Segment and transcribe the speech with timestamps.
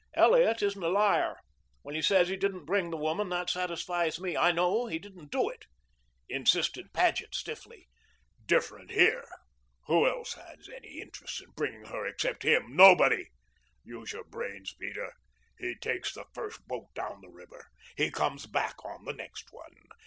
[0.15, 1.35] "Elliot isn't a liar.
[1.83, 4.35] When he says he didn't bring the woman, that satisfies me.
[4.35, 5.65] I know he didn't do it,"
[6.27, 7.87] insisted Paget stiffly.
[8.43, 9.27] "Different here.
[9.85, 12.75] Who else had any interest in bringing her except him?
[12.75, 13.27] Nobody.
[13.83, 15.13] Use your brains, Peter.
[15.59, 17.67] He takes the first boat down the river.
[17.95, 19.75] He comes back on the next one.